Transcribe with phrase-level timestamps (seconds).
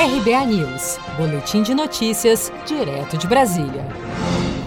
[0.00, 3.84] RBA News, Boletim de Notícias, direto de Brasília.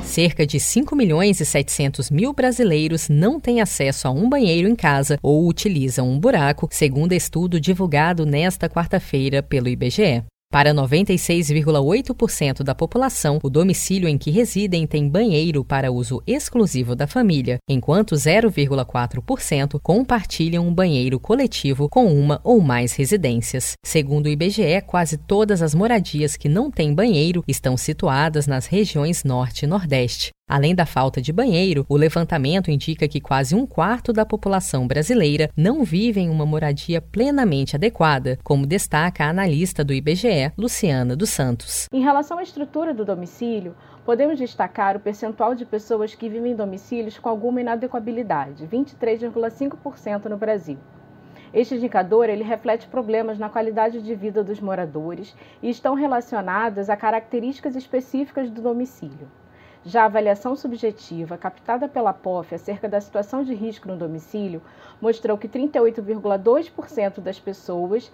[0.04, 4.76] Cerca de 5 milhões e 700 mil brasileiros não têm acesso a um banheiro em
[4.76, 10.24] casa ou utilizam um buraco, segundo estudo divulgado nesta quarta-feira pelo IBGE.
[10.54, 17.08] Para 96,8% da população, o domicílio em que residem tem banheiro para uso exclusivo da
[17.08, 23.73] família, enquanto 0,4% compartilham um banheiro coletivo com uma ou mais residências.
[23.84, 29.23] Segundo o IBGE, quase todas as moradias que não têm banheiro estão situadas nas regiões
[29.23, 30.29] Norte e Nordeste.
[30.45, 35.49] Além da falta de banheiro, o levantamento indica que quase um quarto da população brasileira
[35.55, 41.29] não vive em uma moradia plenamente adequada, como destaca a analista do IBGE, Luciana dos
[41.29, 41.87] Santos.
[41.93, 43.73] Em relação à estrutura do domicílio,
[44.05, 50.37] podemos destacar o percentual de pessoas que vivem em domicílios com alguma inadequabilidade, 23,5% no
[50.37, 50.77] Brasil.
[51.53, 56.98] Este indicador ele reflete problemas na qualidade de vida dos moradores e estão relacionados a
[56.98, 59.29] características específicas do domicílio.
[59.85, 64.62] Já a avaliação subjetiva, captada pela POF acerca da situação de risco no domicílio,
[65.02, 68.09] mostrou que 38,2% das pessoas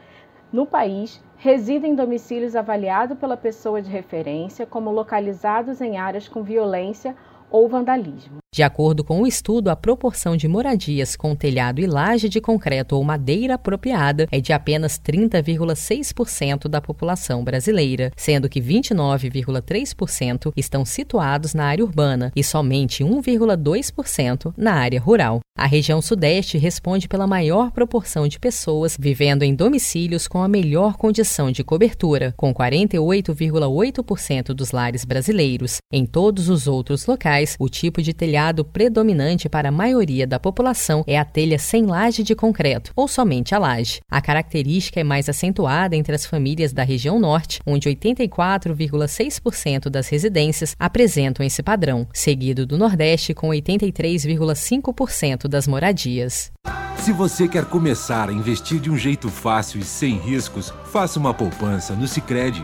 [0.51, 6.41] no país residem em domicílios avaliados pela pessoa de referência como localizados em áreas com
[6.41, 7.15] violência
[7.51, 8.39] ou vandalismo.
[8.59, 12.97] De acordo com o estudo, a proporção de moradias com telhado e laje de concreto
[12.97, 21.53] ou madeira apropriada é de apenas 30,6% da população brasileira, sendo que 29,3% estão situados
[21.53, 25.39] na área urbana e somente 1,2% na área rural.
[25.57, 30.95] A região Sudeste responde pela maior proporção de pessoas vivendo em domicílios com a melhor
[30.95, 35.79] condição de cobertura, com 48,8% dos lares brasileiros.
[35.91, 40.39] Em todos os outros locais, o tipo de telhado telhado predominante para a maioria da
[40.39, 43.99] população é a telha sem laje de concreto, ou somente a laje.
[44.09, 50.75] A característica é mais acentuada entre as famílias da região norte, onde 84,6% das residências
[50.79, 56.51] apresentam esse padrão, seguido do nordeste com 83,5% das moradias.
[56.97, 61.33] Se você quer começar a investir de um jeito fácil e sem riscos, faça uma
[61.33, 62.63] poupança no Sicredi.